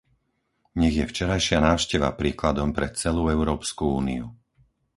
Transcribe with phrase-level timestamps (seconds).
[0.81, 4.25] Nech je včerajšia návšteva príkladom pre celú Európsku úniu.